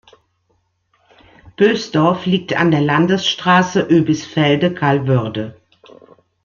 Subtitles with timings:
[1.57, 5.57] Bösdorf liegt an der Landesstraße Oebisfelde–Calvörde.